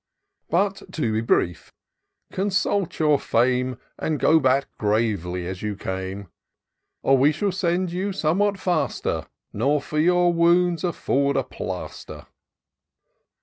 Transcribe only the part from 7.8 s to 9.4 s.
you somewhat faster,